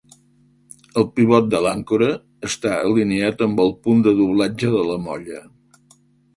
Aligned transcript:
El 1.01 1.05
pivot 1.19 1.51
de 1.51 1.59
l'àncora 1.65 2.09
està 2.49 2.73
alineat 2.89 3.45
amb 3.49 3.63
el 3.67 3.71
punt 3.87 4.03
de 4.11 4.17
doblatge 4.25 4.75
de 4.81 4.85
la 4.93 5.01
molla. 5.09 5.47